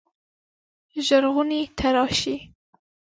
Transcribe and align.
ژغورني 1.07 1.61
ته 1.77 1.87
راشي. 1.95 2.35